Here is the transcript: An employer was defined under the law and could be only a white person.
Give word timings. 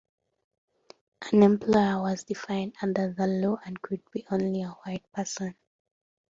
An 1.31 1.43
employer 1.43 2.01
was 2.01 2.23
defined 2.23 2.73
under 2.81 3.13
the 3.13 3.27
law 3.27 3.59
and 3.63 3.79
could 3.83 4.01
be 4.09 4.25
only 4.31 4.63
a 4.63 4.69
white 4.83 5.05
person. 5.11 5.53